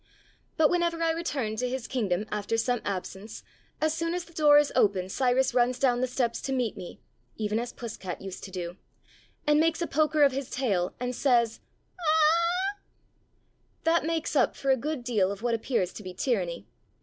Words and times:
But 0.57 0.71
whenever 0.71 1.03
I 1.03 1.11
return 1.11 1.57
to 1.57 1.69
his 1.69 1.87
262 1.87 1.87
There 1.87 1.87
Arose 1.87 1.87
a 1.87 1.89
King 1.89 2.09
kingdom 2.09 2.27
after 2.31 2.57
some 2.57 2.81
absence, 2.83 3.43
as 3.79 3.93
soon 3.93 4.15
as 4.15 4.25
the 4.25 4.33
door 4.33 4.57
is 4.57 4.71
open 4.75 5.09
Cyrus 5.09 5.53
runs 5.53 5.77
down 5.77 6.01
the 6.01 6.07
steps 6.07 6.41
to 6.41 6.51
meet 6.51 6.75
me 6.75 6.99
(even 7.37 7.59
as 7.59 7.71
Puss 7.71 7.97
cat 7.97 8.19
used 8.19 8.43
to 8.45 8.49
do) 8.49 8.77
and 9.45 9.59
makes 9.59 9.79
a 9.79 9.85
poker 9.85 10.23
of 10.23 10.31
his 10.31 10.49
tail, 10.49 10.95
and 10.99 11.15
says 11.15 11.59
"Ah 11.99 12.73
h 12.73 12.77
h 12.77 12.77
h." 12.77 12.79
That 13.83 14.03
makes 14.07 14.35
up 14.35 14.55
for 14.55 14.71
a 14.71 14.75
good 14.75 15.03
deal 15.03 15.31
of 15.31 15.43
what 15.43 15.53
appears 15.53 15.93
to 15.93 16.01
be 16.01 16.15
tyranny. 16.15 16.65